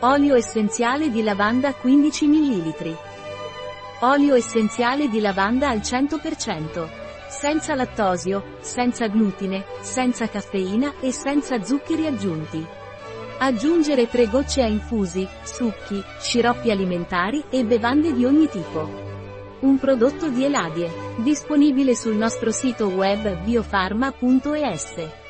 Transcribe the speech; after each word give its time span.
Olio 0.00 0.34
essenziale 0.34 1.10
di 1.10 1.22
lavanda 1.22 1.72
15 1.72 2.26
ml. 2.26 2.96
Olio 4.00 4.34
essenziale 4.34 5.08
di 5.08 5.20
lavanda 5.20 5.70
al 5.70 5.78
100%. 5.78 6.86
Senza 7.30 7.74
lattosio, 7.74 8.58
senza 8.60 9.06
glutine, 9.06 9.64
senza 9.80 10.28
caffeina 10.28 10.96
e 11.00 11.12
senza 11.12 11.62
zuccheri 11.62 12.06
aggiunti. 12.06 12.62
Aggiungere 13.38 14.06
3 14.06 14.28
gocce 14.28 14.62
a 14.62 14.66
infusi, 14.66 15.26
succhi, 15.42 16.04
sciroppi 16.20 16.70
alimentari 16.70 17.42
e 17.48 17.64
bevande 17.64 18.12
di 18.12 18.26
ogni 18.26 18.50
tipo. 18.50 18.86
Un 19.60 19.78
prodotto 19.78 20.28
di 20.28 20.44
Eladie. 20.44 20.90
Disponibile 21.16 21.94
sul 21.94 22.16
nostro 22.16 22.52
sito 22.52 22.88
web 22.88 23.42
biofarma.es. 23.44 25.25